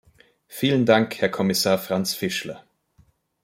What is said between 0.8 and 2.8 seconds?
Dank, Herr Kommissar Franz Fischler.